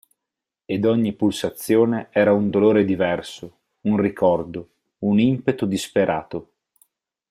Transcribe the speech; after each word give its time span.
Ed 0.65 0.83
ogni 0.83 1.13
pulsazione 1.13 2.07
era 2.09 2.33
un 2.33 2.49
dolore 2.49 2.85
diverso, 2.85 3.57
un 3.81 3.97
ricordo, 3.97 4.69
un 5.01 5.19
impeto 5.19 5.67
disperato. 5.67 6.49